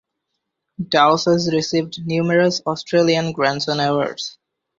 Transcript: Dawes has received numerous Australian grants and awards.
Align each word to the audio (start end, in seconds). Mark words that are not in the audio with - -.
Dawes 0.83 1.25
has 1.25 1.53
received 1.53 2.03
numerous 2.03 2.59
Australian 2.65 3.33
grants 3.33 3.67
and 3.67 3.79
awards. 3.79 4.39